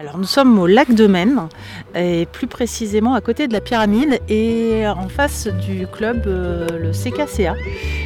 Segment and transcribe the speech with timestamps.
[0.00, 1.48] Alors nous sommes au lac de Maine,
[1.96, 6.92] et plus précisément à côté de la pyramide et en face du club, euh, le
[6.92, 7.56] CKCA,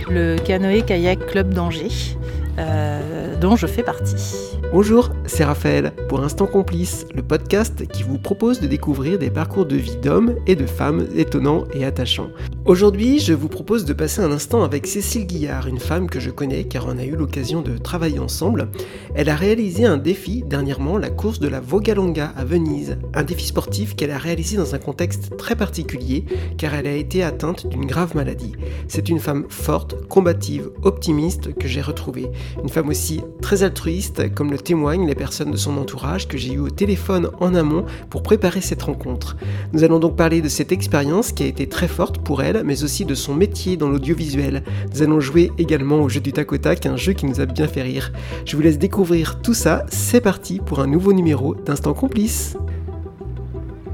[0.08, 2.16] le Canoë Kayak Club d'Angers,
[2.58, 4.56] euh, dont je fais partie.
[4.72, 9.66] Bonjour, c'est Raphaël pour Instant Complice, le podcast qui vous propose de découvrir des parcours
[9.66, 12.30] de vie d'hommes et de femmes étonnants et attachants.
[12.64, 16.30] Aujourd'hui, je vous propose de passer un instant avec Cécile Guillard, une femme que je
[16.30, 18.68] connais car on a eu l'occasion de travailler ensemble.
[19.16, 23.46] Elle a réalisé un défi dernièrement, la course de la Vogalonga à Venise, un défi
[23.46, 26.24] sportif qu'elle a réalisé dans un contexte très particulier
[26.56, 28.52] car elle a été atteinte d'une grave maladie.
[28.86, 32.30] C'est une femme forte, combative, optimiste que j'ai retrouvée.
[32.62, 36.52] Une femme aussi très altruiste comme le témoignent les personnes de son entourage que j'ai
[36.52, 39.36] eu au téléphone en amont pour préparer cette rencontre.
[39.72, 42.84] Nous allons donc parler de cette expérience qui a été très forte pour elle, mais
[42.84, 44.62] aussi de son métier dans l'audiovisuel.
[44.92, 47.66] Nous allons jouer également au jeu du tac tac, un jeu qui nous a bien
[47.66, 48.12] fait rire.
[48.44, 52.56] Je vous laisse découvrir tout ça, c'est parti pour un nouveau numéro d'Instant Complice.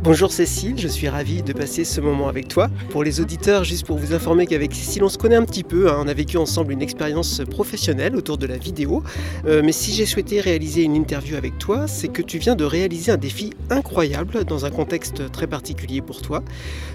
[0.01, 2.69] Bonjour Cécile, je suis ravi de passer ce moment avec toi.
[2.91, 5.91] Pour les auditeurs, juste pour vous informer qu'avec Cécile, on se connaît un petit peu.
[5.91, 5.97] Hein.
[5.99, 9.03] on a vécu ensemble une expérience professionnelle autour de la vidéo.
[9.45, 12.63] Euh, mais si j'ai souhaité réaliser une interview avec toi, c'est que tu viens de
[12.63, 16.45] réaliser un défi incroyable dans un contexte très particulier pour toi.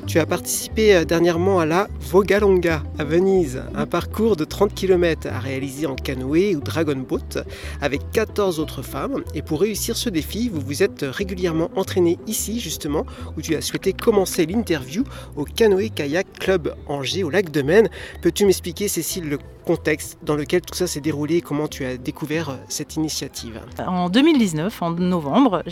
[0.07, 5.27] Tu as participé euh, dernièrement à la Vogalonga à Venise, un parcours de 30 km
[5.27, 7.43] à réaliser en canoë ou dragon boat
[7.81, 9.23] avec 14 autres femmes.
[9.35, 12.92] Et pour réussir ce défi, vous vous êtes régulièrement entraîné ici justement
[13.37, 15.03] où tu as souhaité commencer l'interview
[15.35, 17.89] au Canoë Kayak Club Angers au lac de Maine.
[18.21, 21.97] Peux-tu m'expliquer, Cécile, le contexte dans lequel tout ça s'est déroulé et comment tu as
[21.97, 23.59] découvert euh, cette initiative?
[23.79, 25.63] En 2019, en novembre,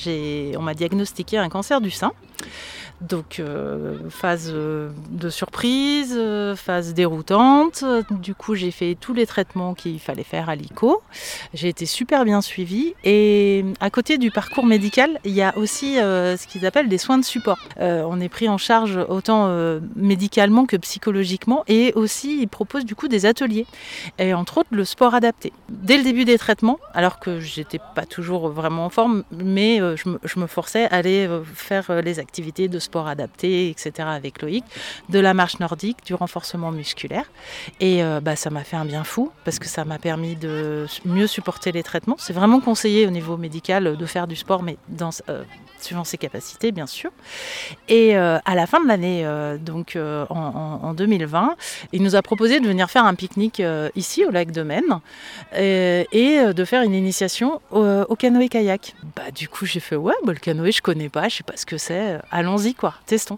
[0.58, 2.14] on m'a diagnostiqué un cancer du sein.
[3.02, 6.18] Donc euh, phase euh, de surprise,
[6.56, 7.84] phase déroutante.
[8.12, 11.02] Du coup j'ai fait tous les traitements qu'il fallait faire à l'ICO.
[11.56, 12.94] J'ai été super bien suivie.
[13.04, 17.11] Et à côté du parcours médical, il y a aussi ce qu'ils appellent des soins
[17.18, 17.60] de support.
[17.80, 19.50] on est pris en charge autant
[19.96, 21.64] médicalement que psychologiquement.
[21.68, 23.66] Et aussi ils proposent du coup des ateliers.
[24.18, 25.54] Et entre autres le sport adapté.
[25.70, 30.10] Dès le début des traitements, alors que j'étais pas toujours vraiment en forme, mais je
[30.10, 34.08] me, je me forçais à aller faire les activités de sport adapté, etc.
[34.08, 34.64] avec Loïc,
[35.10, 37.26] de la marche nordique, du renforcement musculaire.
[37.80, 40.86] Et euh, bah, ça m'a fait un bien fou parce que ça m'a permis de
[41.06, 42.16] mieux supporter les traitements.
[42.20, 45.44] C'est vraiment conseillé au niveau médical de faire du sport, mais dans, euh,
[45.80, 47.01] suivant ses capacités, bien sûr.
[47.88, 49.26] Et euh, à la fin de l'année,
[49.60, 51.56] donc en, 2020,
[51.94, 53.62] il nous a proposé de venir faire un pique-nique
[53.96, 55.00] ici au lac de Maine
[55.56, 56.06] et,
[56.54, 58.96] de faire une initiation au, canoë-kayak.
[59.16, 61.58] Bah, du coup, j'ai fait ouais, bah, le canoë, je connais pas, je sais pas
[61.58, 62.20] ce que c'est.
[62.32, 62.76] Allons-y
[63.06, 63.38] testons.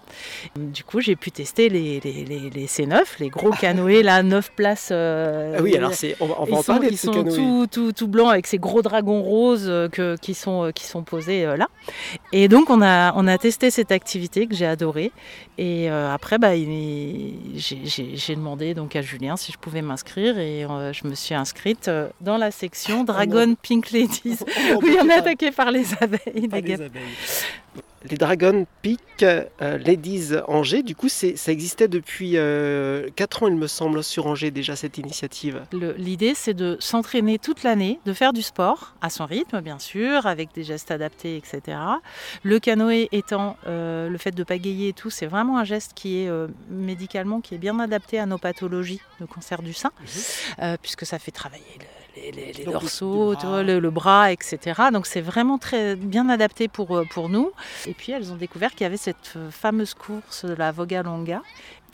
[0.56, 4.90] Du coup, j'ai pu tester les, les, C9, les gros canoës, là, 9 places.
[4.92, 7.92] Euh, ah oui, alors c'est, on va, on va en parler Ils sont tout, tout,
[7.92, 11.46] tout blancs avec ces gros dragons roses euh, que, qui, sont, euh, qui sont posés
[11.58, 11.68] là.
[12.32, 15.12] Et donc, on a, on a testé cette activité que j'ai adorée.
[15.58, 21.16] Et après, bah, j'ai demandé donc à Julien si je pouvais m'inscrire et je me
[21.16, 21.90] suis inscrite
[22.22, 24.40] dans la section Dragon Pink Ladies
[24.76, 26.48] où il y en a attaqué par les abeilles.
[26.50, 27.02] Par les abeilles
[28.10, 33.08] les Dragon Peak euh, Ladies Angers, du coup, ça existait depuis 4 euh,
[33.42, 35.62] ans, il me semble, sur Angers déjà, cette initiative.
[35.98, 40.26] L'idée, c'est de s'entraîner toute l'année, de faire du sport, à son rythme, bien sûr,
[40.26, 41.78] avec des gestes adaptés, etc.
[42.44, 46.20] Le canoë étant euh, le fait de pagayer et tout, c'est vraiment un geste qui
[46.20, 46.30] est
[46.70, 49.92] médicalement, qui est bien adapté à nos pathologies de cancer du sein,
[50.60, 50.78] mhm.
[50.82, 54.84] puisque ça fait travailler le les, dorsaux, le, bras, etc.
[54.92, 57.52] Donc c'est vraiment très bien adapté pour, euh, pour nous.
[57.86, 61.42] Et puis elles ont découvert qu'il y avait cette euh, fameuse course de la Vogalonga.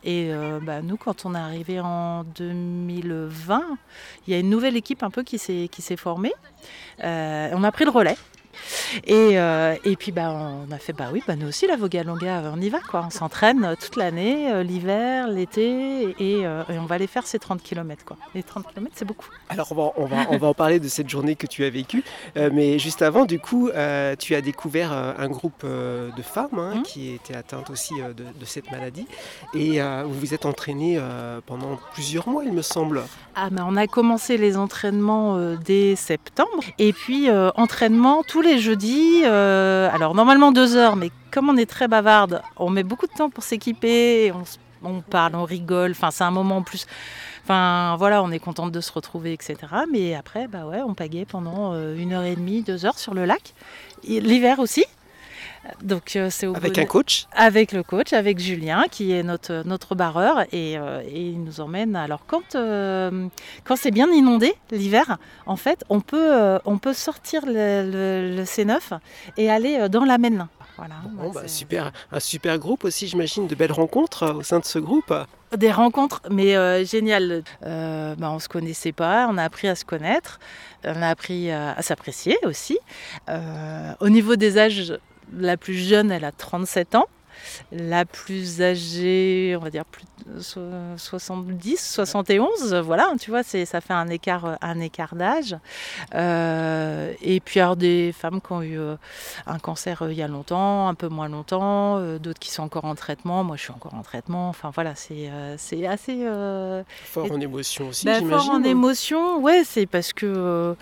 [0.03, 3.63] Et euh, bah, nous, quand on est arrivé en 2020,
[4.27, 6.33] il y a une nouvelle équipe un peu qui s'est formée.
[7.01, 8.17] on a pris le relais.
[9.05, 12.51] Et, euh, et puis bah, on a fait, bah oui, bah, nous aussi la Vogalonga,
[12.53, 13.03] on y va quoi.
[13.07, 17.61] On s'entraîne euh, toute l'année, euh, l'hiver, l'été, et, on va aller faire ces 30
[17.61, 18.05] km.
[18.05, 18.17] Quoi.
[18.33, 19.27] Les 30 km, c'est beaucoup.
[19.49, 21.69] Alors on va, on, va, on va en parler de cette journée que tu as
[21.69, 22.03] vécue.
[22.35, 23.69] mais juste avant, du coup,
[24.19, 26.83] tu as découvert un groupe de femmes hein, mmh.
[26.83, 29.07] qui étaient atteintes aussi de, de cette maladie.
[29.53, 30.99] Et vous vous êtes entraînées
[31.45, 33.03] pendant plusieurs mois, il me semble.
[33.35, 36.63] Ah, mais on a commencé les entraînements dès septembre.
[36.77, 41.87] Et puis, entraînement tous les euh, alors normalement deux heures, mais comme on est très
[41.87, 44.33] bavarde, on met beaucoup de temps pour s'équiper,
[44.83, 46.85] on, parle, on rigole, enfin c'est un moment en plus.
[47.43, 49.57] Enfin voilà, on est contente de se retrouver, etc.
[49.91, 53.13] Mais après, bah ouais, on pagaie pendant euh, une heure et demie, deux heures sur
[53.13, 53.53] le lac.
[54.07, 54.85] L'hiver aussi.
[55.83, 59.95] Donc c'est au avec un coach Avec le coach, avec Julien qui est notre notre
[59.95, 61.95] barreur et, et il nous emmène.
[61.95, 68.35] Alors quand quand c'est bien inondé l'hiver, en fait, on peut on peut sortir le,
[68.35, 68.99] le C9
[69.37, 70.47] et aller dans la Maine.
[70.79, 74.65] Voilà, bon, bah, super, un super groupe aussi, j'imagine, de belles rencontres au sein de
[74.65, 75.13] ce groupe.
[75.57, 77.43] Des rencontres, mais euh, géniales.
[77.65, 80.39] Euh, bah, on ne se connaissait pas, on a appris à se connaître,
[80.85, 82.79] on a appris à, s'apprécier aussi.
[83.27, 84.97] Euh, au niveau des âges,
[85.37, 87.07] la plus jeune, elle a 37 ans.
[87.71, 90.39] La plus âgée, on va dire plus de
[90.97, 95.55] 70, 71, voilà, tu vois, c'est, ça fait un écart, un écart d'âge.
[96.15, 98.95] Euh, et puis alors des femmes qui ont eu euh,
[99.47, 102.85] un cancer euh, il y a longtemps, un peu moins longtemps, d'autres qui sont encore
[102.85, 103.43] en traitement.
[103.43, 104.49] Moi, je suis encore en traitement.
[104.49, 106.25] Enfin voilà, c'est, c'est assez
[107.05, 108.05] fort en émotion aussi.
[108.05, 108.39] Bah, j'imagine.
[108.39, 110.75] Fort en émotion, ouais, c'est parce que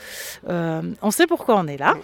[0.48, 1.96] on sait pourquoi on est là.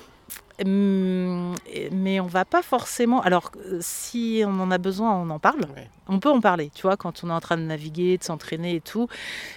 [0.63, 1.55] Hum,
[1.91, 3.21] mais on va pas forcément.
[3.21, 5.65] Alors, si on en a besoin, on en parle.
[6.07, 8.75] On peut en parler, tu vois, quand on est en train de naviguer, de s'entraîner
[8.75, 9.07] et tout.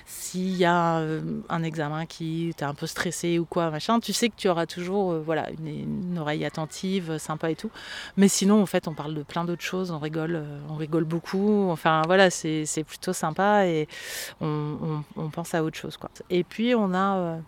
[0.06, 1.20] S'il y a euh,
[1.50, 4.64] un examen qui t'es un peu stressé ou quoi, machin, tu sais que tu auras
[4.64, 7.70] toujours euh, voilà, une, oreille attentive, sympa et tout.
[8.16, 11.04] Mais sinon, en fait, on parle de plein d'autres choses, on rigole, euh, on rigole
[11.04, 11.68] beaucoup.
[11.70, 13.86] Enfin, voilà, c'est plutôt sympa et
[14.40, 16.10] on, on, pense à autre chose, quoi.
[16.30, 17.38] Et puis, on a,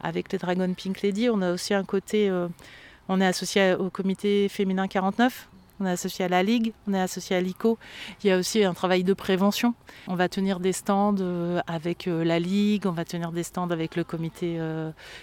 [0.00, 2.30] avec les Dragon Pink Lady, on a aussi un côté
[3.08, 5.48] on est associé au comité féminin 49,
[5.78, 7.78] on est associé à la Ligue, on est associé à l'ICO.
[8.22, 9.74] Il y a aussi un travail de prévention.
[10.06, 13.68] On va tenir des stands euh, avec euh, la Ligue, on va tenir des stands
[13.68, 14.58] avec le comité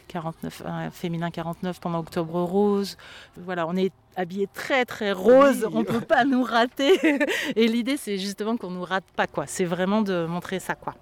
[0.09, 2.97] 49, euh, féminin 49 pendant Octobre Rose.
[3.37, 6.99] Voilà, on est habillé très très rose, on ne peut pas nous rater.
[7.55, 9.45] Et l'idée c'est justement qu'on nous rate pas quoi.
[9.47, 10.93] C'est vraiment de montrer ça quoi.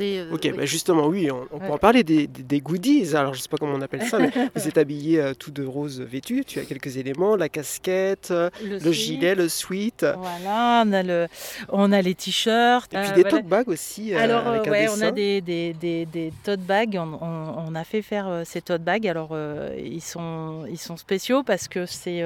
[0.00, 3.14] Euh, ok, bah, justement, oui, on, peut en parler des, goodies.
[3.14, 5.50] Alors, je ne sais pas comment on appelle ça, mais vous êtes habillé euh, tout
[5.50, 6.44] de rose vêtu.
[6.44, 10.06] Tu as quelques éléments la casquette, euh, le, gilet, le sweat.
[10.16, 11.28] Voilà, on a, le,
[11.68, 12.92] on a les t-shirts.
[12.94, 14.14] Et puis des tote bags aussi.
[14.14, 16.98] Alors, avec ouais, on a des, des, des, tote bags.
[16.98, 19.06] On, a fait faire ces tote bags.
[19.06, 19.36] Alors,
[19.78, 22.22] ils, sont, ils sont spéciaux parce que c'est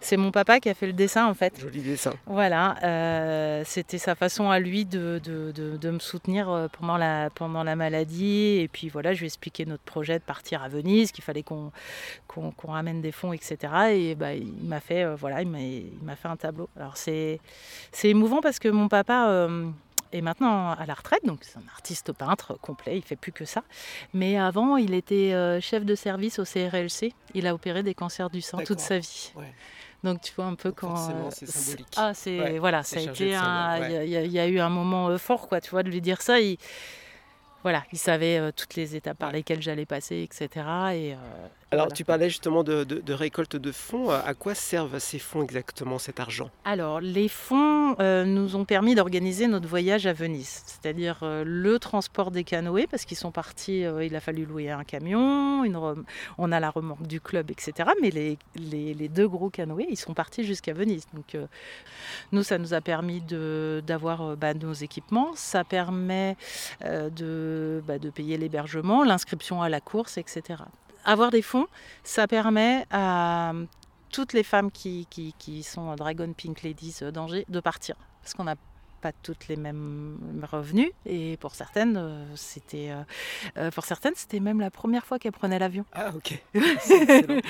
[0.00, 1.54] c'est mon papa qui a fait le dessin, en fait.
[1.60, 2.14] Joli dessin.
[2.26, 7.64] Voilà, c'était sa façon à lui de, de, de, de me soutenir pendant la, pendant
[7.64, 8.60] la maladie.
[8.60, 11.42] Et puis voilà, je lui ai expliqué notre projet de partir à Venise, qu'il fallait
[11.42, 11.70] qu'on
[12.26, 13.56] qu'on ramène des fonds, etc.
[13.90, 16.68] Et bah, il m'a fait, euh, voilà, il m'a fait un tableau.
[16.76, 17.40] Alors c'est
[18.04, 19.68] émouvant parce que mon papa euh,
[20.12, 23.44] est maintenant à la retraite, donc c'est un artiste peintre complet, il fait plus que
[23.44, 23.64] ça.
[24.14, 27.12] Mais avant, il était euh, chef de service au CRLC.
[27.34, 29.32] Il a opéré des cancers du sang toute sa vie.
[30.04, 31.30] Donc tu vois un peu quand.
[31.30, 31.94] c'est symbolique.
[31.96, 35.60] Ah, c'est voilà, ça a été Il y, a eu un moment fort, quoi.
[35.60, 36.40] Tu vois, de lui dire ça.
[36.40, 36.58] Il,
[37.62, 40.66] voilà, il savait euh, toutes les étapes par lesquelles j'allais passer, etc.
[40.94, 41.14] Et,
[41.70, 44.08] alors, tu parlais justement de, récolte de fonds.
[44.08, 46.50] À quoi servent ces fonds exactement, cet argent?
[46.64, 51.78] Alors, les fonds euh, nous ont permis d'organiser notre voyage à Venise, c'est-à-dire euh, le
[51.78, 55.62] transport des canoës, parce qu'ils sont partis, euh, il a fallu louer un camion,
[56.38, 57.90] on a la remorque du club, etc.
[58.00, 61.04] Mais les, les, deux gros canoës, ils sont partis jusqu'à Venise.
[61.12, 61.36] Donc,
[62.32, 66.36] nous, ça nous a permis d'avoir bah, nos équipements, ça permet
[66.82, 70.62] de, bah, de payer l'hébergement, l'inscription à la course, etc
[71.08, 71.66] avoir des fonds,
[72.04, 73.52] ça permet à
[74.12, 75.06] toutes les femmes qui,
[75.62, 77.96] sont Dragon Pink Ladies d'Angers de partir.
[78.22, 78.56] Parce qu'on n'a
[79.00, 80.18] pas toutes les mêmes
[80.50, 83.02] revenus et pour certaines euh, c'était euh,
[83.56, 85.84] euh, pour certaines c'était même la première fois qu'elles prenaient l'avion.
[85.92, 86.42] Ah ok.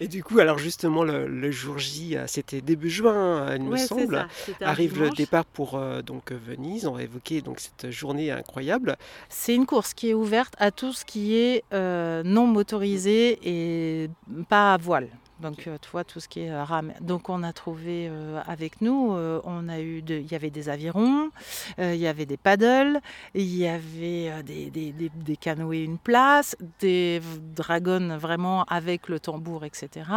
[0.00, 4.26] et du coup alors justement le, jour J c'était début juin il me semble
[4.60, 8.96] arrive le départ pour donc Venise on va évoquer donc cette journée incroyable.
[9.28, 14.10] C'est une course qui est ouverte à tout ce qui est non motorisé et
[14.48, 15.08] pas à voile.
[15.40, 16.92] Donc, euh, tu vois, tout ce qui est euh, rame.
[17.00, 19.12] Donc, on a trouvé euh, avec nous,
[19.44, 21.30] on a eu, il y avait des avirons,
[21.78, 23.00] il y avait des paddles,
[23.34, 27.20] il y avait des, des, des, canoës une place, des
[27.54, 30.08] dragons vraiment avec le tambour, etc.,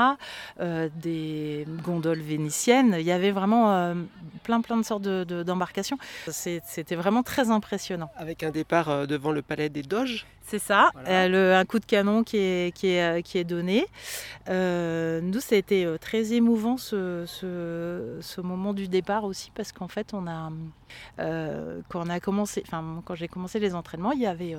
[0.96, 2.96] des gondoles vénitiennes.
[3.00, 3.96] Il y avait vraiment
[4.44, 5.98] plein, plein de sortes d'embarcations.
[6.28, 8.10] C'était vraiment très impressionnant.
[8.18, 12.38] Avec un départ devant le palais des Doges c'est ça, un coup de canon qui
[12.38, 13.86] est, qui est, qui est donné.
[14.50, 19.74] Euh, nous, ça a été euh, très émouvant ce, ce, moment du départ aussi, parce
[19.74, 20.52] qu'en fait, on a,
[21.20, 24.56] euh, quand, on a commencé, enfin, quand j'ai commencé les entraînements, il y avait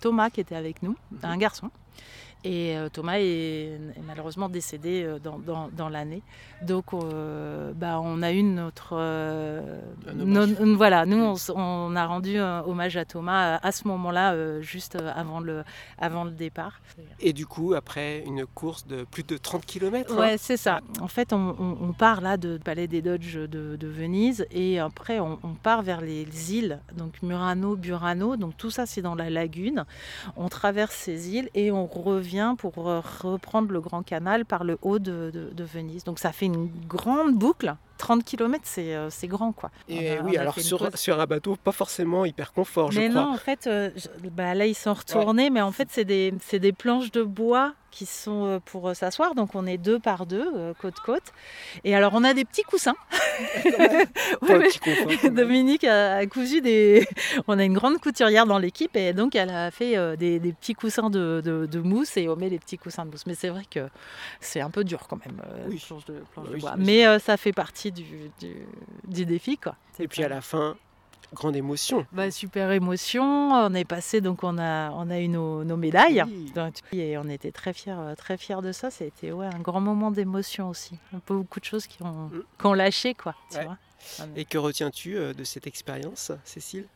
[0.00, 1.70] Thomas qui était avec nous, un garçon.
[2.44, 5.38] Et Thomas est, malheureusement décédé dans,
[5.72, 6.22] dans, l'année.
[6.62, 8.94] Donc, bah, on a eu notre.
[10.76, 15.64] voilà, nous, on, a rendu hommage à Thomas à ce moment-là, juste avant le,
[15.98, 16.80] avant le départ.
[17.20, 20.80] Et du coup, après une course de plus de 30 km hein Ouais, c'est ça.
[21.00, 25.38] En fait, on, part là de Palais des Dodges de, de Venise et après, on,
[25.62, 28.36] part vers les îles, donc Murano, Burano.
[28.36, 29.84] Donc, tout ça, c'est dans la lagune.
[30.36, 34.98] On traverse ces îles et on revient pour reprendre le Grand Canal par le haut
[34.98, 36.04] de, de Venise.
[36.04, 39.70] Donc, ça fait une grande boucle 30 km, euh, c'est grand, quoi.
[39.88, 43.36] Et oui, alors sur, sur, un bateau, pas forcément hyper confort, je mais non, en
[43.36, 43.90] fait, euh,
[44.32, 48.06] bah, là, ils sont retournés, mais en fait, c'est des, des, planches de bois qui
[48.06, 49.34] sont euh, pour s'asseoir.
[49.34, 51.32] Donc on est deux par deux, côte côte.
[51.84, 52.94] Et alors on a des petits coussins.
[55.30, 57.06] Dominique a, cousu des.
[57.48, 61.08] On a une grande couturière dans l'équipe et donc elle a fait des, petits coussins
[61.08, 63.26] de, de, mousse et on met des petits coussins de mousse.
[63.26, 63.88] Mais c'est vrai que
[64.40, 65.82] c'est un peu dur quand même, oui.
[66.06, 66.74] de, planche de bois.
[66.76, 68.30] Mais ça fait partie du,
[69.06, 69.58] du, défi.
[69.58, 69.76] Quoi.
[69.98, 70.76] Et puis à la fin,
[71.34, 72.06] grande émotion.
[72.12, 73.24] Bah, super émotion.
[73.24, 76.22] On est passé, donc on a, on a eu nos, nos médailles.
[76.92, 78.90] et on était très fiers, très fiers de ça.
[78.90, 80.98] C'était ouais, un grand moment d'émotion aussi.
[81.14, 82.30] Un peu beaucoup de choses qui ont,
[82.62, 82.74] mm.
[82.74, 83.14] lâché.
[83.14, 83.78] Quoi, tu vois
[84.36, 86.86] et que retiens-tu euh, de cette expérience, Cécile?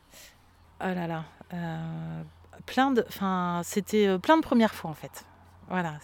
[0.79, 1.25] Ah là là.
[1.53, 2.23] Euh,
[2.65, 3.05] plein de,
[3.63, 5.25] c'était euh, plein de premières fois en fait.
[5.73, 5.97] Voilà,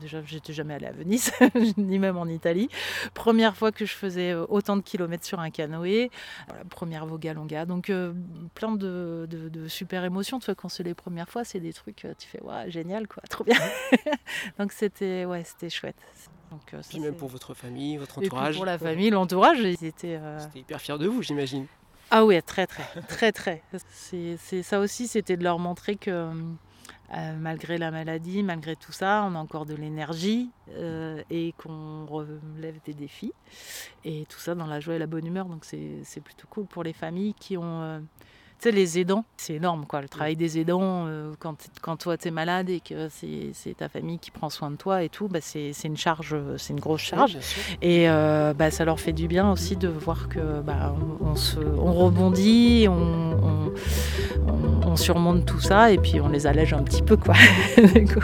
[0.00, 1.30] déjà, j'étais jamais allée à Venise,
[1.76, 2.68] ni même en Italie.
[3.14, 6.10] Première fois que je faisais euh, autant de kilomètres sur un canoë,
[6.68, 7.64] première Voga Longa.
[7.64, 8.12] Donc, euh,
[8.56, 9.28] plein de,
[9.68, 10.40] super émotions.
[10.40, 13.06] Tu vois, quand c'est les premières fois, c'est des trucs, euh, tu fais, ouais, génial,
[13.06, 13.54] quoi, trop bien.
[14.58, 16.02] Donc, c'était ouais, c'était chouette.
[16.50, 18.56] Donc, Puis même pour votre famille, votre entourage.
[18.56, 20.18] pour la famille, l'entourage, ils étaient.
[20.56, 21.66] hyper fiers de vous, j'imagine.
[22.10, 23.62] Ah oui, très, très, très, très.
[23.92, 26.32] C'est ça aussi, c'était de leur montrer que
[27.14, 32.04] euh, malgré la maladie, malgré tout ça, on a encore de l'énergie euh, et qu'on
[32.04, 33.32] relève des défis.
[34.04, 35.46] Et tout ça dans la joie et la bonne humeur.
[35.46, 37.98] Donc c'est plutôt cool pour les familles qui ont euh,
[38.60, 40.02] tu sais, les aidants, c'est énorme, quoi.
[40.02, 41.06] Le travail des aidants,
[41.38, 44.76] quand, quand toi, tu es malade et que c'est ta famille qui prend soin de
[44.76, 47.38] toi et tout, bah, c'est une charge, c'est une grosse charge.
[47.82, 51.92] et bah, ça leur fait du bien aussi de voir que bah, on, se, on
[51.92, 53.72] rebondit, on, on,
[54.98, 57.34] surmonte tout ça et puis on les allège un petit peu, quoi.
[57.94, 58.18] Donc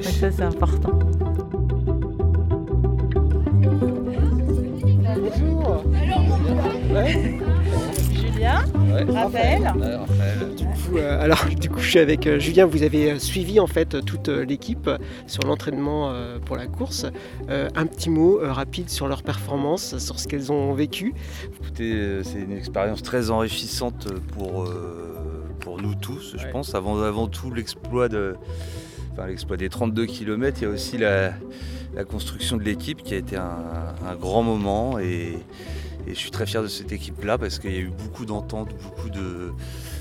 [0.00, 0.98] ça, c'est important.
[5.20, 5.84] Bonjour.
[9.06, 9.72] Raphaël.
[10.56, 12.66] Du coup, euh, alors, du coup, je suis avec euh, Julien.
[12.66, 14.90] Vous avez euh, suivi en fait toute l'équipe
[15.26, 16.12] sur l'entraînement
[16.44, 17.06] pour la course.
[17.48, 21.14] un petit mot rapide sur leur performance, sur ce qu'elles ont vécu.
[21.60, 24.68] Écoutez, c'est une expérience très enrichissante pour,
[25.78, 26.74] pour nous tous, je pense.
[26.74, 28.36] Avant, avant tout, l'exploit de,
[29.12, 31.32] enfin, l'exploit des 32 km, il y a aussi la,
[32.08, 35.38] construction de l'équipe qui a été un, un grand moment et
[36.06, 38.70] et je suis très fier de cette équipe-là parce qu'il y a eu beaucoup d'entente,
[38.82, 39.10] beaucoup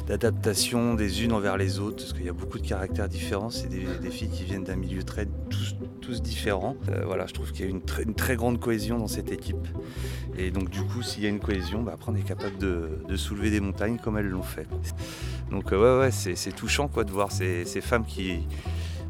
[0.08, 3.50] d'adaptation des unes envers les autres, parce qu'il y a beaucoup de caractères différents.
[3.50, 6.77] C'est des, filles qui viennent d'un milieu très tous, différents.
[6.89, 9.68] Euh, voilà, je trouve qu'il y a une, une, très grande cohésion dans cette équipe.
[10.38, 13.16] Et donc du coup, s'il y a une cohésion, bah, après on est capable de,
[13.18, 14.68] soulever des montagnes comme elles l'ont fait.
[15.51, 18.39] Donc euh, ouais, ouais, c'est touchant quoi de voir ces, femmes qui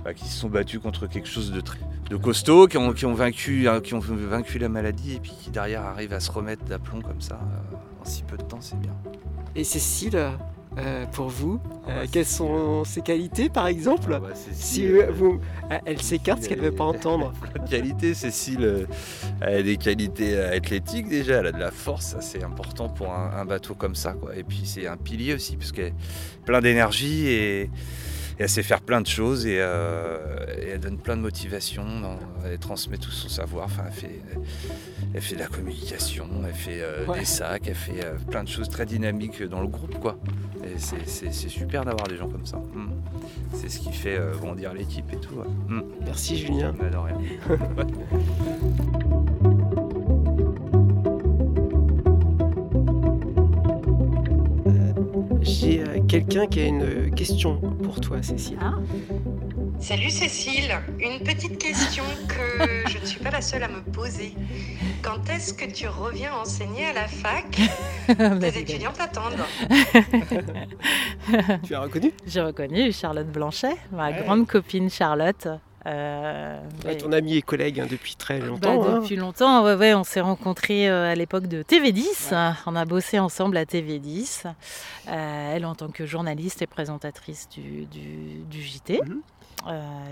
[0.03, 1.77] bah, qui se sont battus contre quelque chose de, très,
[2.09, 5.33] de costaud, qui ont, qui, ont vaincu, hein, qui ont vaincu la maladie et puis
[5.39, 8.61] qui derrière arrivent à se remettre d'aplomb comme ça euh, en si peu de temps,
[8.61, 8.93] c'est bien.
[9.55, 10.31] Et Cécile,
[10.77, 14.87] euh, pour vous, ah bah, euh, quelles sont ses qualités par exemple ah bah, Si
[14.87, 15.41] vous,
[15.85, 17.33] Elle s'écarte ce qu'elle ne veut pas entendre.
[17.69, 18.87] qualité, Cécile,
[19.41, 23.11] elle a des qualités athlétiques déjà, elle a de la force, ça c'est important pour
[23.11, 24.13] un, un, bateau comme ça.
[24.13, 24.35] Quoi.
[24.35, 27.69] Et puis c'est un pilier aussi, parce qu'elle a plein d'énergie et
[28.39, 31.85] et elle sait faire plein de choses et, euh, elle donne plein de motivation.
[32.45, 33.65] elle transmet tout son savoir.
[33.65, 34.21] Enfin, elle fait,
[35.13, 38.49] elle fait de la communication, elle fait euh, des sacs, elle fait euh, plein de
[38.49, 40.17] choses très dynamiques dans le groupe, quoi.
[40.63, 42.57] Et c'est super d'avoir des gens comme ça.
[42.57, 42.91] Hmm.
[43.53, 45.35] C'est ce qui fait grandir l'équipe et tout.
[45.67, 45.81] Hmm.
[46.05, 46.73] Merci Julien.
[46.73, 47.17] de rien.
[56.07, 58.57] quelqu'un qui a une question pour toi, Cécile.
[58.61, 58.75] Ah.
[59.79, 64.33] Salut Cécile, une petite question que je ne suis pas la seule à me poser.
[65.01, 67.61] Quand est-ce que tu reviens enseigner à la fac?
[68.39, 69.35] Tes étudiants t'attendent.
[71.63, 72.11] tu as reconnu?
[72.25, 75.47] J'ai reconnu Charlotte Blanchet, ma grande copine Charlotte.
[75.87, 76.59] Euh,
[76.99, 78.87] ton ami et collègue hein, depuis très bah, longtemps.
[78.87, 78.99] Hein.
[78.99, 82.55] Depuis longtemps, ouais, ouais, on s'est rencontrés euh, à l'époque de TV10.
[82.65, 84.47] On a bossé ensemble à TV10.
[85.07, 88.99] Euh, elle en tant que journaliste et présentatrice du, du, JT.
[89.05, 89.21] Mhm.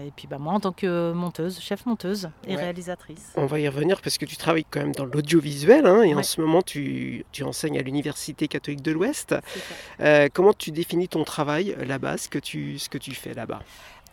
[0.07, 3.33] et puis bah, moi en tant que monteuse, chef monteuse et réalisatrice.
[3.35, 6.23] On va y revenir parce que tu travailles quand même dans l'audiovisuel hein, et en
[6.23, 9.35] ce moment tu, tu enseignes à l'Université catholique de l'Ouest.
[10.33, 13.59] comment tu définis ton travail là-bas, ce que tu, ce que tu fais là-bas?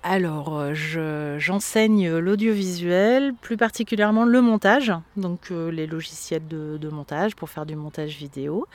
[0.05, 7.49] Alors, euh, j'enseigne l'audiovisuel, plus particulièrement le montage, donc euh, les logiciels de, montage pour
[7.49, 8.67] faire du montage vidéo,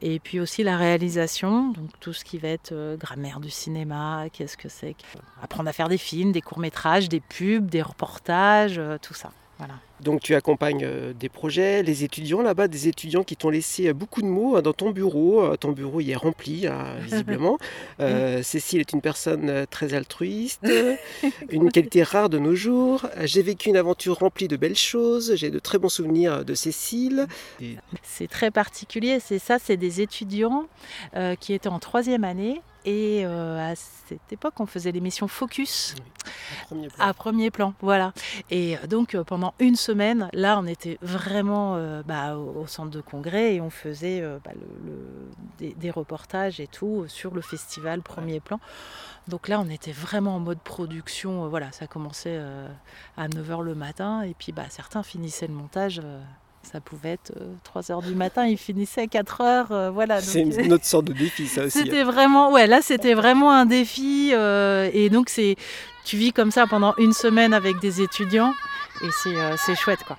[0.00, 4.24] et puis aussi la réalisation, donc tout ce qui va être euh, grammaire du cinéma,
[4.32, 4.96] qu'est-ce que c'est,
[5.40, 9.30] apprendre à faire des films, des courts-métrages, des pubs, des reportages, tout ça.
[10.02, 13.92] Donc tu accompagnes euh, des projets, les étudiants là-bas, des étudiants qui t'ont laissé euh,
[13.92, 15.42] beaucoup de mots hein, dans ton bureau.
[15.42, 17.58] Euh, ton bureau y est rempli, hein, visiblement.
[18.42, 20.66] Cécile est une personne très altruiste,
[21.50, 23.06] une qualité rare de nos jours.
[23.22, 25.34] J'ai vécu une aventure remplie de belles choses.
[25.36, 27.26] J'ai de très bons souvenirs de Cécile.
[28.02, 29.20] C'est très particulier.
[29.20, 30.66] C'est ça, c'est des étudiants
[31.40, 35.94] qui étaient en troisième année et euh, à cette époque, on faisait l'émission Focus
[36.98, 37.74] à, premier plan.
[37.80, 38.12] Voilà.
[38.50, 43.00] Et euh, donc euh, pendant une semaine, là, on était vraiment bah, au, centre de
[43.00, 44.52] congrès et on faisait bah,
[45.58, 48.58] des, reportages et tout sur le festival premier plan.
[49.28, 51.48] Donc là, on était vraiment en mode production.
[51.48, 52.40] voilà, ça commençait
[53.16, 56.00] à 9h le matin et puis bah, certains finissaient le montage
[56.62, 57.32] ça pouvait être
[57.64, 59.72] 3 euh, heures du matin, il finissait à 4 heures.
[59.72, 60.20] Euh, voilà.
[60.20, 61.78] C'est une euh, autre sorte de défi, ça aussi.
[61.78, 62.04] C'était hein.
[62.04, 64.32] vraiment, ouais, là c'était vraiment un défi.
[64.32, 65.56] et donc c'est,
[66.04, 68.52] tu vis comme ça pendant une semaine avec des étudiants
[69.02, 70.16] et c'est chouette quoi.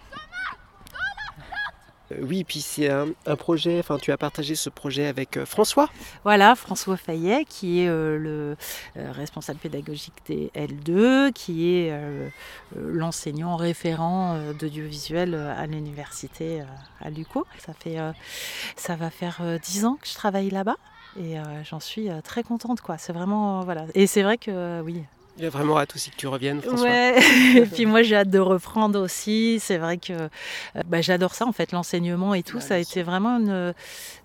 [2.12, 5.90] Euh, oui, puis c'est un, projet, enfin tu as partagé ce projet avec euh, François.
[6.24, 8.58] Voilà, François Fayet, qui est euh, le
[8.96, 11.94] responsable pédagogique des L2, qui est
[12.76, 16.64] l'enseignant référent d'audiovisuel à l'université
[17.02, 17.46] à Luco.
[17.60, 17.98] Ça, fait,
[18.76, 20.76] ça va faire dix ans que je travaille là-bas
[21.20, 22.82] et j'en suis très contente.
[22.82, 22.98] quoi.
[22.98, 23.86] C'est vraiment, voilà.
[23.96, 25.04] Et c'est vrai que oui,
[25.38, 26.88] il y a vraiment hâte aussi que tu reviennes, François.
[26.88, 27.18] Ouais.
[27.56, 29.60] et puis moi, j'ai hâte de reprendre aussi.
[29.60, 30.28] C'est vrai que euh,
[30.86, 32.60] bah, j'adore ça, en fait, l'enseignement et tout.
[32.60, 33.74] ça a été vraiment une,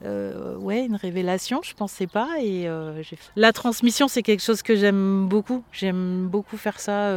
[0.04, 1.60] euh, ouais, une révélation.
[1.62, 2.28] Je pensais pas.
[2.40, 3.02] Et euh,
[3.36, 5.64] la transmission, c'est quelque chose que j'aime beaucoup.
[5.72, 7.14] J'aime beaucoup faire ça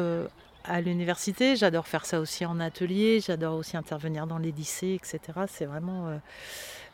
[0.64, 1.58] à l'université.
[1.58, 3.20] J'adore faire ça aussi en atelier.
[3.20, 5.20] J'adore aussi intervenir dans les lycées, etc.
[5.48, 6.18] C'est vraiment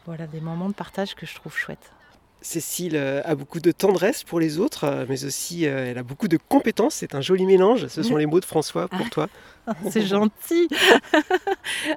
[0.08, 1.92] voilà, des moments de partage que je trouve chouettes.
[2.42, 6.04] Cécile euh, a beaucoup de tendresse pour les autres, euh, mais aussi euh, elle a
[6.04, 6.96] beaucoup de compétences.
[6.96, 7.88] C'est un joli mélange.
[7.88, 9.28] Ce sont les mots de François pour toi.
[9.90, 10.68] C'est gentil.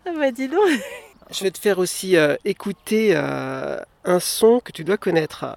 [0.07, 0.69] Ah bah dis donc.
[1.31, 5.57] Je vais te faire aussi écouter un son que tu dois connaître.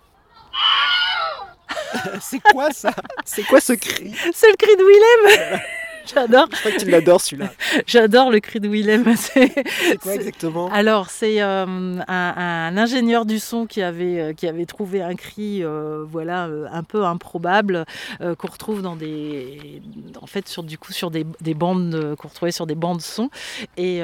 [2.21, 2.93] C'est quoi ça?
[3.25, 4.13] C'est quoi ce cri?
[4.33, 5.59] C'est le cri de Willem
[6.13, 6.47] J'adore.
[6.51, 7.51] Je crois que tu l'adores celui-là.
[7.87, 9.03] J'adore le cri de Willem.
[9.15, 10.69] C'est quoi exactement?
[10.71, 11.65] Alors, c'est euh,
[12.07, 16.83] un, ingénieur du son qui avait, euh, qui avait trouvé un cri euh, voilà, un
[16.83, 17.85] peu improbable
[18.19, 19.81] qu'on retrouve dans des.
[20.21, 23.29] En fait, sur, du coup, sur des, des bandes qu'on retrouvait sur des bandes son.
[23.77, 24.01] Et,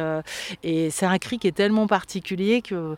[0.63, 2.95] et c'est un cri qui est tellement particulier que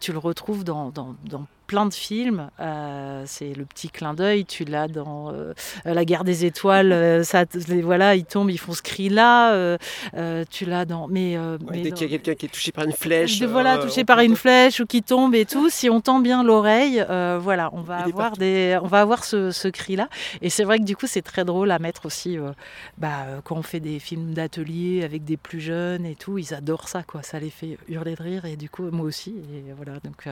[0.00, 2.50] tu le retrouves dans, dans, dans plein de films.
[2.58, 4.44] Euh, c'est le petit clin d'œil.
[4.46, 5.52] Tu l'as dans euh,
[5.84, 6.88] La guerre des étoiles.
[6.98, 7.44] Euh, ça,
[7.82, 9.76] voilà, ils tombent, ils font ce cri-là.
[10.50, 11.06] tu l'as dans.
[11.06, 11.36] Mais,
[11.70, 13.42] dès qu'il y a quelqu'un qui est touché par une flèche.
[13.42, 15.68] voilà, touché par une flèche ou qui tombe et tout.
[15.68, 17.04] Si on tend bien l'oreille,
[17.40, 20.08] voilà, on va avoir des, on va avoir ce, cri-là.
[20.40, 22.38] Et c'est vrai que du coup, c'est très drôle à mettre aussi.
[22.96, 26.88] bah, quand on fait des films d'atelier avec des plus jeunes et tout, ils adorent
[26.88, 27.22] ça, quoi.
[27.22, 29.34] Ça les fait hurler de rire et du coup, moi aussi.
[29.52, 30.24] Et voilà, donc.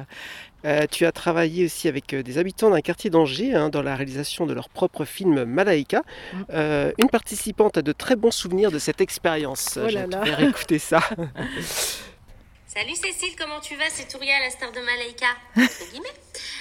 [0.91, 4.47] tu as travaillé aussi avec euh, des habitants d'un quartier d'Angers hein, dans la réalisation
[4.47, 6.03] de leur propre film Malaika.
[6.33, 6.43] Mm.
[6.51, 9.77] Euh, une participante a de très bons souvenirs de cette expérience.
[9.77, 11.01] Oh Je vais faire écouter ça.
[12.77, 13.89] Salut Cécile, comment tu vas?
[13.91, 15.27] C'est Touria, la star de Malaika.
[15.57, 15.61] euh,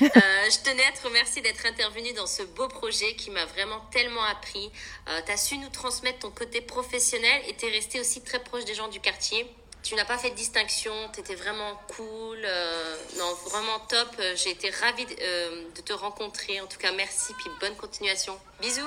[0.02, 4.24] je tenais à te remercier d'être intervenue dans ce beau projet qui m'a vraiment tellement
[4.24, 4.72] appris.
[5.10, 8.40] Euh, tu as su nous transmettre ton côté professionnel et tu es resté aussi très
[8.40, 9.46] proche des gens du quartier
[9.86, 14.10] tu n'as pas fait de distinction, tu étais vraiment cool, euh, non, vraiment top.
[14.20, 16.60] Euh, j'ai été ravie euh, de, te rencontrer.
[16.60, 18.38] En tout cas, merci, puis bonne continuation.
[18.60, 18.82] Bisous.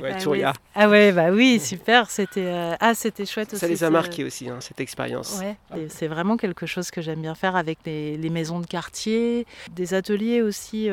[0.00, 2.10] ouais, ah, ah ouais, bah oui, super.
[2.10, 3.60] C'était ah, c'était chouette aussi.
[3.60, 5.40] Ça les a marqués aussi, hein, cette expérience.
[5.40, 5.56] Ouais,
[5.88, 9.94] c'est vraiment quelque chose que j'aime bien faire avec les, les, maisons de quartier, des
[9.94, 10.88] ateliers aussi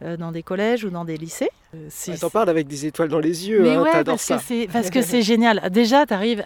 [0.00, 1.50] dans des collèges ou dans des lycées.
[1.74, 4.38] Euh, T'en parles avec des étoiles dans les yeux, Mais hein, ouais, parce ça.
[4.38, 5.70] Que parce que c'est génial.
[5.70, 6.44] Déjà, tu arrives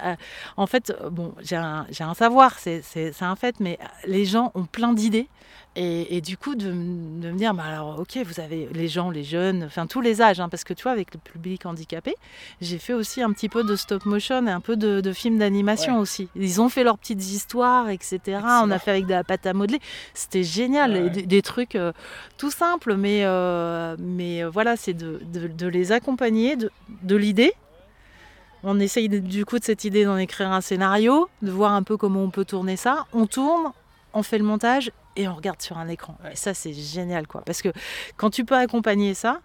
[0.57, 2.83] En fait, bon, j'ai un, un, savoir, c'est
[3.21, 5.29] un fait, mais les gens ont plein d'idées.
[5.81, 9.63] Et, du coup, de, me dire, bah alors, ok, vous avez les gens, les jeunes,
[9.63, 12.17] enfin tous les âges, hein, parce que tu vois, avec le public handicapé,
[12.61, 16.01] j'ai fait aussi un petit peu de stop motion et un peu de, films d'animation
[16.01, 16.29] aussi.
[16.35, 18.41] Ils ont fait leurs petites histoires, etc.
[18.65, 19.79] On a fait avec de la pâte à modeler.
[20.15, 21.13] C'était génial.
[21.13, 21.93] des, trucs euh,
[22.39, 27.53] tout simples, mais, euh, mais euh, voilà, c'est de de, les accompagner de, l'idée.
[28.65, 31.97] On essaye du coup de cette idée d'en écrire un scénario, de voir un peu
[31.97, 33.07] comment on peut tourner ça.
[33.13, 33.73] On tourne,
[34.13, 36.17] on fait le montage et on regarde sur un écran.
[36.33, 37.43] Et ça, c'est génial, quoi.
[37.45, 37.71] Parce que
[38.17, 39.41] quand tu peux accompagner ça,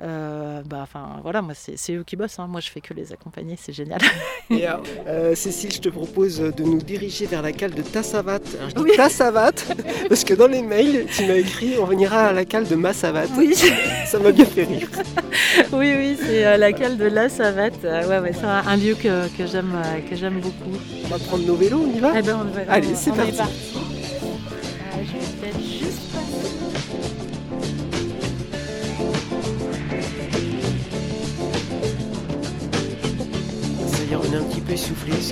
[0.00, 2.38] euh, bah, enfin, voilà, moi, c'est eux qui bossent.
[2.38, 2.46] Hein.
[2.48, 4.00] Moi, je fais que les accompagner, c'est génial.
[4.50, 4.66] Et
[5.06, 8.40] euh, Cécile, je te propose de nous diriger vers la cale de Tassavat.
[8.68, 9.52] je dis Tassavat
[10.08, 13.26] parce que dans les mails, tu m'as écrit on venira à la cale de Massavat.
[13.36, 13.54] Oui.
[14.06, 14.88] Ça m'a bien fait rire.
[15.72, 17.70] oui, oui, c'est euh, la cale de la Savat.
[17.82, 20.78] ouais, ouais, c'est un, lieu que, que j'aime beaucoup.
[21.04, 22.12] On va prendre nos vélos, on y va?
[22.16, 23.42] Eh ben, Allez, c'est parti.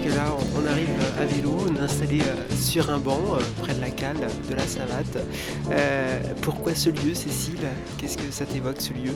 [0.06, 0.24] Que là
[0.56, 0.88] on arrive
[1.20, 4.54] à vélo, on est installé euh, sur un banc euh, près de la cale de
[4.54, 5.18] la savate.
[5.70, 7.66] Euh, pourquoi ce lieu Cécile?
[7.98, 9.14] Qu'est-ce que ça t'évoque ce lieu?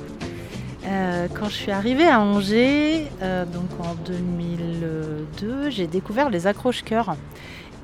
[1.35, 3.07] Quand je suis arrivée à Angers,
[3.53, 7.15] donc en 2002, j'ai découvert les accroche-coeurs.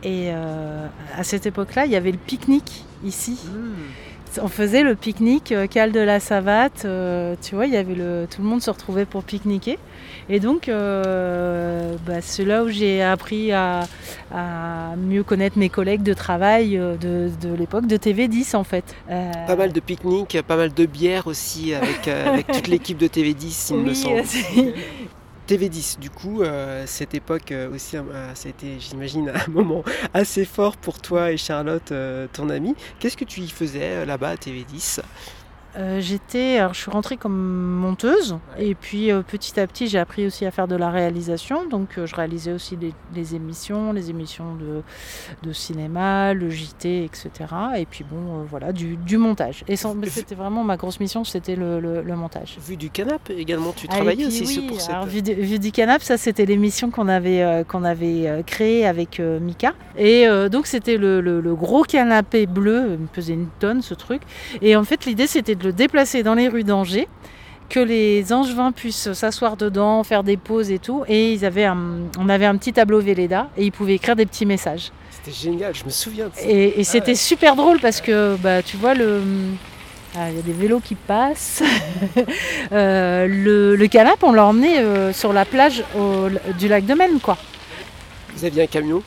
[0.03, 3.39] Et à cette époque-là, il y avait le pique-nique ici.
[3.45, 4.41] Mmh.
[4.43, 6.87] On faisait le pique-nique cale de la Savate.
[7.43, 9.79] tu vois, il y avait le, tout le monde se retrouvait pour pique-niquer.
[10.29, 13.87] Et donc, euh, bah, c'est là où j'ai appris à,
[14.99, 18.95] mieux connaître mes collègues de travail euh, de, l'époque de TV10 en fait.
[19.11, 22.11] Euh, pas mal de pique-niques, pas mal de bières aussi avec,
[22.53, 24.23] toute l'équipe de TV10, il me semble.
[25.49, 26.43] TV10, du coup,
[26.87, 27.97] cette époque aussi,
[28.35, 31.93] ça a été, j'imagine, un moment assez fort pour toi et Charlotte,
[32.33, 32.75] ton amie.
[32.99, 35.01] Qu'est-ce que tu y faisais là-bas à TV10
[35.79, 39.99] euh, j'étais, alors je suis rentrée comme monteuse et puis euh, petit à petit j'ai
[39.99, 41.69] appris aussi à faire de la réalisation.
[41.69, 44.83] Donc euh, je réalisais aussi des, émissions, les émissions de,
[45.47, 47.31] de, cinéma, le JT, etc.
[47.77, 49.65] Et puis bon, voilà, du, montage.
[49.69, 52.57] Et c'était vraiment ma grosse mission, c'était le, le, montage.
[52.67, 55.21] Vu du canap également, tu ah, travaillais aussi oui, pour alors, vu,
[55.59, 59.75] du canap, ça c'était l'émission qu'on avait, qu'on avait créée avec Mika.
[59.99, 64.23] Et donc c'était le, gros canapé bleu, il pesait une tonne ce truc.
[64.63, 67.09] Et en fait l'idée c'était de le déplacer dans les rues d'Angers,
[67.69, 71.05] que les angevins puissent s'asseoir dedans, faire des pauses et tout.
[71.09, 74.47] Et ils avaient on avait un petit tableau Véleda et ils pouvaient écrire des petits
[74.47, 74.93] messages.
[75.11, 76.43] C'était génial, je me souviens de ça.
[76.47, 79.21] Et, c'était ah super drôle parce que bah, tu vois, le.
[80.17, 81.63] Ah, il y a des vélos qui passent.
[82.73, 85.85] Euh, le, le, canap, on l'a emmené euh, sur la plage
[86.59, 87.39] du lac de Maine, quoi.
[88.35, 89.03] Vous aviez un camion?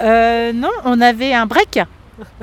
[0.00, 1.78] Euh, Non, on avait un break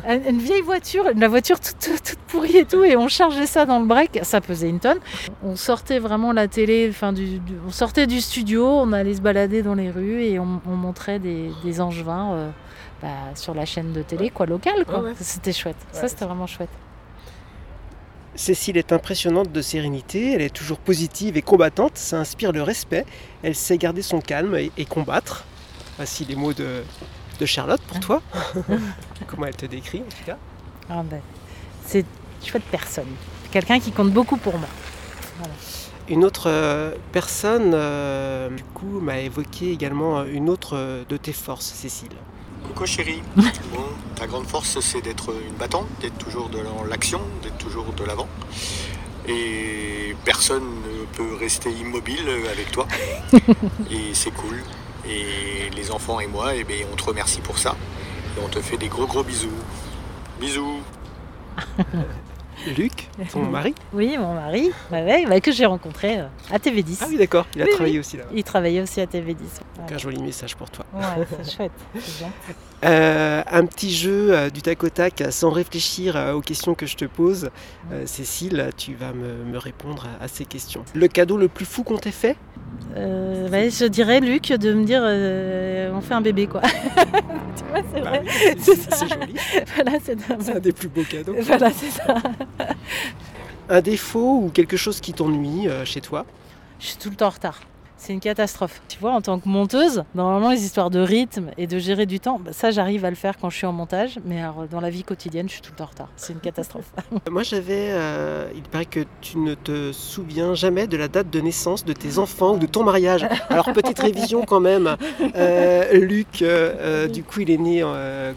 [0.08, 3.86] une vieille voiture, la voiture toute, pourrie et tout, et on chargeait ça dans le
[3.86, 5.00] break, ça pesait une tonne.
[5.44, 9.62] On sortait vraiment la télé, enfin du, on sortait du studio, on allait se balader
[9.64, 12.50] dans les rues et on, montrait des, des angevins euh,
[13.02, 15.04] bah, sur la chaîne de télé, quoi, locale, quoi.
[15.20, 15.78] C'était chouette.
[15.92, 16.70] ça, c'était vraiment chouette.
[18.36, 23.06] Cécile est impressionnante de sérénité, elle est toujours positive et combattante, ça inspire le respect,
[23.44, 25.46] elle sait garder son calme et, et combattre.
[25.98, 26.82] Voici les mots de,
[27.40, 28.22] de Charlotte pour toi.
[29.28, 30.38] Comment elle te décrit en tout cas
[30.90, 31.22] ah ben,
[31.86, 33.08] C'est une chouette personne.
[33.52, 34.70] Quelqu'un qui compte beaucoup pour moi.
[36.10, 41.32] Une autre euh, personne, euh, du coup, m'a évoqué également euh, une autre de tes
[41.32, 42.10] forces, Cécile.
[42.68, 43.22] Coucou chérie.
[43.36, 48.04] bon, ta grande force, c'est d'être une battante, d'être toujours dans l'action, d'être toujours de
[48.04, 48.28] l'avant.
[49.28, 52.86] Et personne ne peut rester immobile avec toi.
[53.90, 54.62] Et c'est cool.
[55.08, 57.76] Et les enfants et moi, eh bien, on te remercie pour ça.
[58.38, 59.50] Et on te fait des gros gros bisous.
[60.40, 60.80] Bisous.
[62.78, 63.76] Luc, ton mari?
[63.94, 67.00] Oui, mon mari, bah que j'ai rencontré euh, à TV10.
[67.02, 68.24] Ah oui, d'accord, il a travaillé aussi là.
[68.34, 69.62] Il travaillait aussi à TV10.
[69.92, 70.86] Un joli message pour toi.
[70.94, 71.72] Ouais, c'est chouette,
[72.86, 76.96] euh, un petit jeu euh, du tac au tac, sans réfléchir aux questions que je
[76.96, 77.50] te pose.
[78.06, 80.86] Cécile, tu vas me, répondre à, ces questions.
[80.94, 82.38] Le cadeau le plus fou qu'on t'ait fait?
[82.96, 85.04] Bah, Je dirais, Luc, de me dire
[85.94, 86.62] on fait un bébé, quoi.
[87.56, 88.24] tu vois, c'est bah vrai.
[88.58, 89.34] c'est joli.
[89.76, 91.36] Voilà, c'est un des plus beaux cadeaux.
[91.40, 92.16] Voilà, c'est ça.
[93.70, 96.26] Un défaut ou quelque chose qui t'ennuie euh, chez toi?
[96.80, 97.62] Je suis tout le temps en retard.
[98.06, 98.82] C'est une catastrophe.
[98.90, 102.20] Tu vois, en tant que monteuse, normalement, les histoires de rythme et de gérer du
[102.20, 104.20] temps, bah, ça, j'arrive à le faire quand je suis en montage.
[104.26, 106.10] Mais dans la vie quotidienne, je suis tout le temps en retard.
[106.18, 106.92] C'est une catastrophe.
[107.32, 107.92] Moi, j'avais.
[107.92, 111.94] Euh, il paraît que tu ne te souviens jamais de la date de naissance de
[111.94, 113.26] tes enfants ou de ton mariage.
[113.50, 114.98] Alors, petite révision quand même.
[115.38, 116.44] Euh, Luc,
[117.10, 117.86] du coup, il est né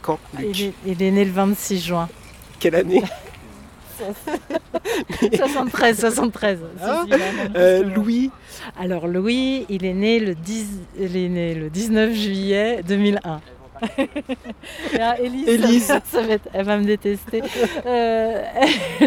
[0.00, 2.09] quand il, il est né le 26 juin.
[2.61, 3.02] Quelle année?
[5.37, 6.59] 73, 73.
[6.83, 7.05] Ah,
[7.57, 8.31] euh, Louis
[8.79, 10.67] Alors Louis, il est né le, 10,
[10.99, 13.41] il est né le 19 juillet 2001.
[15.49, 15.93] Élise,
[16.53, 17.43] elle va me détester.
[17.85, 18.43] Euh,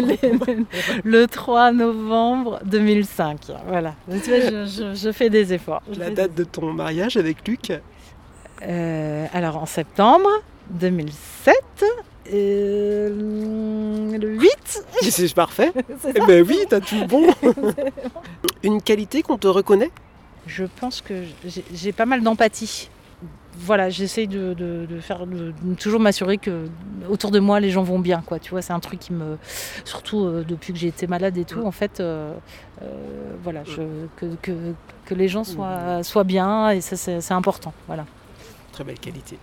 [1.04, 3.52] le 3 novembre 2005.
[3.66, 3.94] Voilà.
[4.08, 5.82] je, fais des efforts.
[5.96, 7.72] La date de ton mariage avec Luc
[8.62, 10.28] euh, Alors en septembre
[10.70, 11.54] 2007.
[12.32, 15.72] Euh, le 8 C'est parfait.
[16.14, 17.26] Eh ben oui, t'as tout bon.
[18.62, 19.90] Une qualité qu'on te reconnaît?
[20.46, 21.24] Je pense que
[21.72, 22.88] j'ai pas mal d'empathie
[23.60, 25.26] voilà, j'essaye de, faire,
[25.78, 26.66] toujours m'assurer que
[27.08, 28.38] autour de moi les gens vont bien, quoi.
[28.38, 29.38] Tu vois, c'est un truc qui me,
[29.84, 32.32] surtout euh, depuis que j'ai été malade et tout, en fait, euh,
[32.82, 32.86] euh,
[33.42, 33.62] voilà,
[34.16, 38.06] que, les gens soient, soient bien et ça c'est important, voilà.
[38.72, 39.38] Très belle qualité.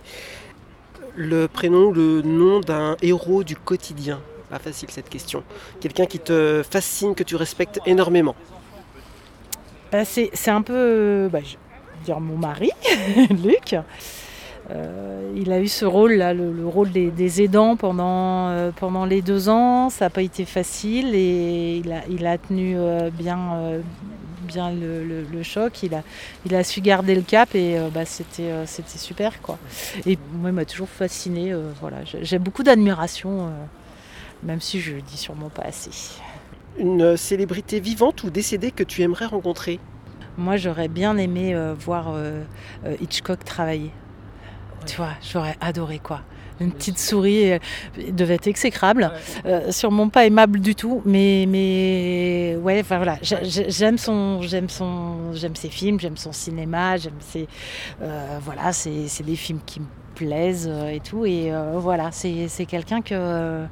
[1.20, 4.20] Le prénom, le nom d'un héros du quotidien.
[4.50, 5.42] Pas facile cette question.
[5.80, 8.36] Quelqu'un qui te fascine, que tu respectes énormément.
[9.90, 11.40] Bah, c'est un peu, bah,
[12.04, 12.70] dire mon mari,
[13.30, 13.74] Luc.
[14.70, 18.70] Euh, il a eu ce rôle-là, le, rôle des, aidants pendant, euh,
[19.08, 19.90] les deux ans.
[19.90, 23.80] Ça n'a pas été facile et il a, tenu euh, bien,
[24.48, 25.84] bien le, choc.
[25.84, 26.02] Il a,
[26.44, 29.40] il a su garder le cap et bah, c'était, c'était super.
[29.40, 29.58] Quoi.
[30.04, 31.54] Et moi, il m'a toujours fasciné.
[31.80, 31.98] voilà.
[32.22, 33.52] J'ai beaucoup d'admiration,
[34.42, 35.90] même si je ne dis sûrement pas assez.
[36.78, 39.78] Une célébrité vivante ou décédée que tu aimerais rencontrer?
[40.38, 42.44] Moi, j'aurais bien aimé euh, voir euh,
[42.86, 43.90] euh, Hitchcock travailler.
[44.86, 46.20] Tu vois, j'aurais adoré quoi.
[46.60, 47.58] Une petite souris
[48.10, 49.12] devait être exécrable,
[49.70, 55.54] sûrement pas aimable du tout, mais mais ouais, enfin voilà, j'aime son, j'aime son, j'aime
[55.56, 57.46] ses films, j'aime son cinéma, j'aime ses,
[58.42, 63.64] voilà, c'est des films qui me plaisent et tout, et voilà, c'est quelqu'un que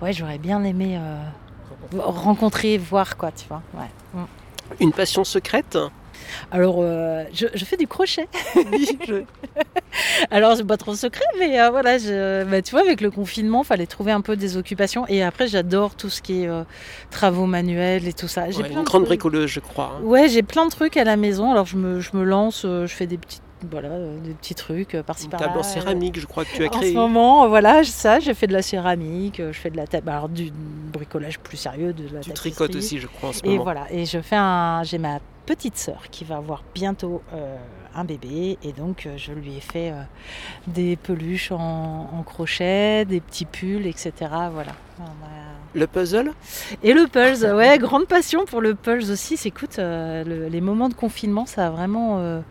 [0.00, 0.98] ouais, j'aurais bien aimé
[1.98, 3.62] rencontrer, voir quoi, tu vois.
[3.74, 3.90] Ouais.
[4.14, 4.24] Mm.
[4.80, 5.76] Une passion secrète?
[6.50, 8.28] Alors, euh, je, fais du crochet.
[10.30, 11.98] Alors, c'est pas trop secret, mais euh, voilà,
[12.44, 15.06] bah, tu vois, avec le confinement, il fallait trouver un peu des occupations.
[15.08, 16.64] Et après, j'adore tout ce qui est euh,
[17.10, 18.50] travaux manuels et tout ça.
[18.50, 19.96] J'ai une grande bricoleuse, je crois.
[19.98, 20.04] Hein.
[20.04, 21.50] Ouais, j'ai plein de trucs à la maison.
[21.50, 23.90] Alors, je me, je me lance, je fais des petites voilà,
[24.24, 25.48] des petits trucs par-ci par-là.
[25.48, 26.90] Table en céramique, je crois que tu as créé.
[26.90, 30.08] En ce moment, voilà, ça, j'ai fait de la céramique, je fais de la table,
[30.08, 30.52] alors du
[30.92, 33.60] bricolage plus sérieux, de la Tu tricotes aussi, je crois, en ce et moment.
[33.60, 37.56] Et voilà, et je fais un, j'ai ma petite sœur qui va avoir bientôt euh,
[37.94, 40.02] un bébé et donc euh, je lui ai fait euh,
[40.66, 44.12] des peluches en, crochet, des petits pulls, etc.
[44.52, 44.72] Voilà.
[45.74, 46.32] Le puzzle?
[46.82, 49.38] Et le puzzle, ouais, grande passion pour le puzzle aussi.
[49.44, 52.42] Écoute, les moments de confinement, ça a vraiment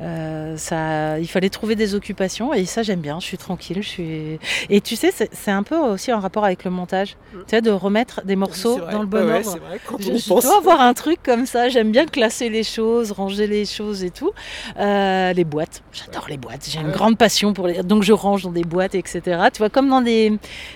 [0.00, 3.82] euh, ça, il fallait trouver des occupations et ça j'aime bien, je suis tranquille.
[3.82, 4.38] Je suis...
[4.70, 7.38] Et tu sais, c'est un peu aussi en rapport avec le montage, mm.
[7.38, 9.58] tu sais, de remettre des morceaux dans le bon ordre.
[9.58, 13.12] Vrai, quand je, je dois avoir un truc comme ça, j'aime bien classer les choses,
[13.12, 14.32] ranger les choses et tout.
[14.78, 17.82] Euh, les boîtes, j'adore les boîtes, j'ai une grande passion pour les...
[17.82, 19.22] Donc je range dans des boîtes, etc.
[19.52, 20.32] Tu vois, comme dans des,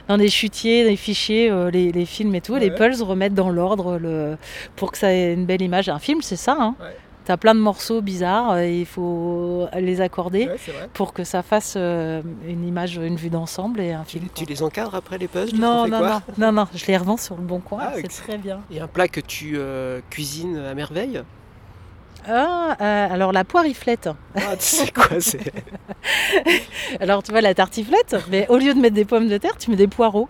[0.09, 3.51] dans des chutiers, des fichiers, euh, les, les, films et tout, les pulls remettent dans
[3.51, 4.37] l'ordre le...
[4.77, 5.89] pour que ça ait une belle image.
[5.89, 6.57] Un film, c'est ça.
[6.59, 6.75] Hein
[7.29, 10.49] tu as plein de morceaux bizarres et il faut les accorder
[10.95, 14.29] pour que ça fasse euh, une image, une vue d'ensemble et un film.
[14.35, 17.37] Tu, les encadres après les puzzles non, non, non, non, non, je les revends sur
[17.37, 18.63] le bon coin, ah, c'est très bien.
[18.71, 21.23] Et un plat que tu euh, cuisines à merveille
[22.27, 24.09] ah, euh, alors la poiriflette.
[24.35, 25.53] Ah, tu sais quoi c'est
[27.01, 29.71] Alors tu vois la tartiflette, mais au lieu de mettre des pommes de terre, tu
[29.71, 30.29] mets des poireaux.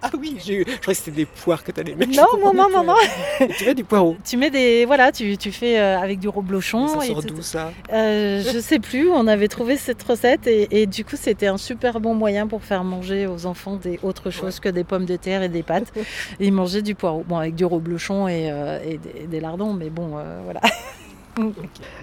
[0.00, 2.16] Ah oui, je crois que c'était des poires que tu allais mettre.
[2.16, 3.48] Non, non, non, non, non.
[3.56, 4.16] tu mets du poireau.
[4.24, 4.84] Tu mets des.
[4.84, 6.88] Voilà, tu, tu fais euh, avec du reblochon.
[6.88, 11.04] Ça sort d'où ça euh, Je sais plus, on avait trouvé cette recette et, du
[11.04, 14.68] coup, c'était un super bon moyen pour faire manger aux enfants des autres choses que
[14.68, 15.92] des pommes de terre et des pâtes.
[16.40, 17.24] ils mangeaient du poireau.
[17.26, 20.60] Bon, avec du reblochon et, euh, et des, lardons, mais bon, voilà.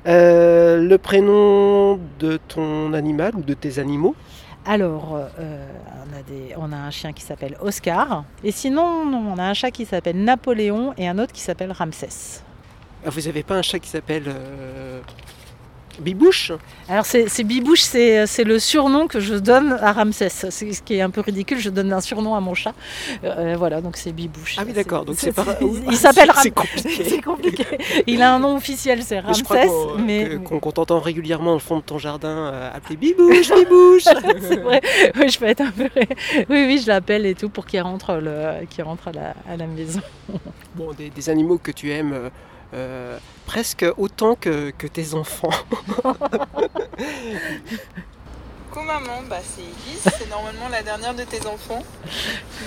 [0.05, 4.15] le prénom de ton animal ou de tes animaux?
[4.65, 5.67] Alors, euh,
[6.57, 8.23] on, a un chien qui s'appelle Oscar.
[8.43, 12.41] Et sinon, on a un chat qui s'appelle Napoléon et un autre qui s'appelle Ramsès.
[13.05, 15.01] Ah, vous n'avez pas un chat qui s'appelle euh,
[15.99, 16.51] Bibouche
[16.89, 20.29] Alors c'est Bibouche, c'est le surnom que je donne à Ramsès.
[20.29, 22.73] C'est ce qui est un peu ridicule, je donne un surnom à mon chat.
[23.23, 24.55] Euh, voilà, donc c'est Bibouche.
[24.57, 25.45] Ah oui d'accord, donc c'est pas...
[25.61, 26.53] Il s'appelle Ramsès.
[27.05, 27.65] C'est compliqué.
[28.07, 29.43] Il a un nom officiel, c'est Ramsès.
[29.99, 34.03] Mais qu'on t'entend régulièrement au fond de ton jardin euh, appeler Bibouche, Bibouche
[34.41, 34.81] C'est vrai,
[35.17, 35.89] oui je peux être un peu...
[36.49, 38.83] Oui, oui, je l'appelle et tout pour qu'il rentre, le...
[38.83, 39.33] rentre à, la...
[39.49, 40.01] à la maison.
[40.75, 42.13] Bon, des, des animaux que tu aimes...
[42.13, 42.29] Euh,
[42.75, 45.49] euh, presque autant que, tes enfants.
[48.75, 51.81] coucou maman, bah, c'est Elise, c'est normalement la dernière de tes enfants.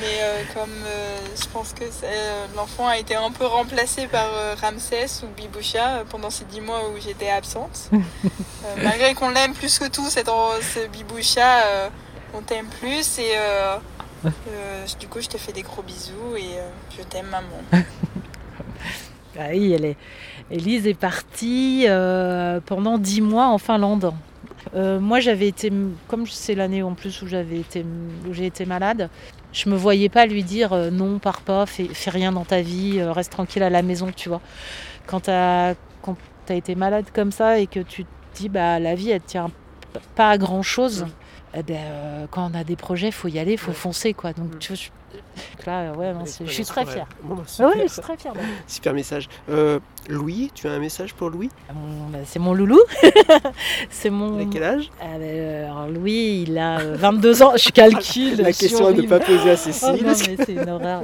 [0.01, 4.29] Mais euh, comme euh, je pense que euh, l'enfant a été un peu remplacé par
[4.61, 7.91] Ramsès ou Biboucha pendant ces dix mois où j'étais absente.
[8.83, 11.91] malgré qu'on l'aime plus que tout, cet, ce Biboucha,
[12.35, 13.35] on t'aime plus et
[14.99, 16.57] du coup je te fais des gros bisous et
[16.97, 17.63] je t'aime maman.
[19.39, 19.97] ah oui, elle est...
[20.51, 21.87] Elise est partie
[22.67, 24.13] pendant dix mois en Finlande.
[24.75, 25.73] Euh, moi, j'avais été,
[26.07, 27.85] comme c'est l'année en plus où j'avais été,
[28.29, 29.09] où j'ai été malade,
[29.53, 32.99] je me voyais pas lui dire euh, non, pars pas, fais, rien dans ta vie,
[32.99, 34.41] euh, reste tranquille à la maison, tu vois.
[35.07, 36.17] Quand tu as, quand
[36.49, 39.51] as été malade comme ça et que tu te dis bah la vie elle tient
[40.15, 41.07] pas à grand chose,
[41.55, 44.33] eh ben, quand on a des projets, il faut y aller, il faut foncer quoi.
[44.33, 44.83] Donc tu vois,
[45.67, 46.13] là, ouais,
[46.45, 47.07] je suis très fière.
[47.23, 48.33] Bah, oui, je suis très fière.
[48.67, 49.29] Super message.
[50.09, 51.51] Louis, tu as un message pour Louis?
[51.69, 51.73] Ah,
[52.11, 52.81] bah, C'est mon loulou.
[53.91, 54.41] c'est mon.
[54.41, 54.91] À quel âge?
[55.01, 57.53] Ah, bah, alors, Louis, il a 22 ans.
[57.57, 58.37] Je calcule.
[58.39, 59.89] La question à ne pas poser à Cécile.
[59.93, 61.03] Oh, non, mais c'est une horreur.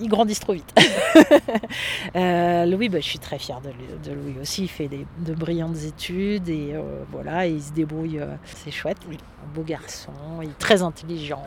[0.00, 0.74] Ils grandissent trop vite.
[2.16, 3.68] euh, Louis, bah, je suis très fière de,
[4.08, 4.62] de, Louis aussi.
[4.62, 8.18] Il fait des, de brillantes études et euh, voilà, il se débrouille.
[8.18, 8.98] Euh, c'est chouette.
[9.10, 11.42] Un beau garçon, il est très intelligent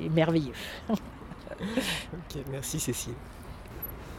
[0.00, 0.52] et, et merveilleux.
[1.60, 3.14] Ok, merci Cécile.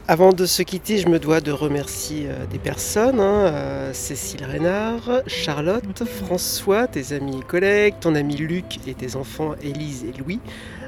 [0.08, 4.44] Avant de se quitter, je me dois de remercier euh, des personnes, hein, euh, Cécile
[4.44, 10.16] Reynard, Charlotte, François, tes amis et collègues, ton ami Luc et tes enfants Élise et
[10.16, 10.38] Louis.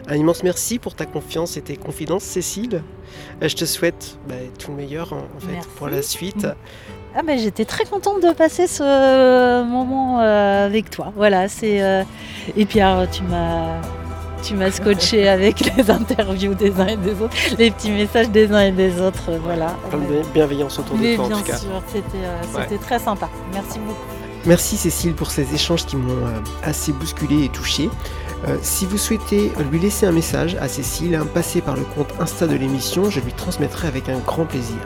[0.06, 2.84] Un immense merci pour ta confiance et tes confidences, Cécile.
[3.42, 6.46] Euh, je te souhaite bah, tout le meilleur en fait, pour la suite.
[7.16, 11.12] Ah ben, J'étais très contente de passer ce moment avec toi.
[11.16, 12.04] Voilà, c'est
[12.56, 13.80] et Pierre, tu m'as
[14.42, 18.52] tu m'as scotché avec les interviews des uns et des autres, les petits messages des
[18.52, 19.76] uns et des autres, voilà.
[20.34, 21.56] bienveillance autour de toi bien en tout cas.
[21.56, 23.28] sûr, c'était euh, très sympa.
[23.52, 23.98] Merci beaucoup.
[24.46, 27.90] Merci Cécile pour ces échanges qui m'ont euh, assez bousculé et touché.
[28.46, 32.14] Euh, si vous souhaitez lui laisser un message à Cécile, hein, passez par le compte
[32.20, 34.78] Insta de l'émission, je lui transmettrai avec un grand plaisir.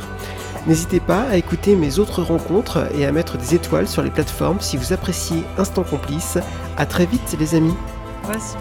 [0.66, 4.60] N'hésitez pas à écouter mes autres rencontres et à mettre des étoiles sur les plateformes
[4.60, 6.38] si vous appréciez Instant Complice.
[6.76, 7.74] A très vite les amis.
[8.28, 8.56] Merci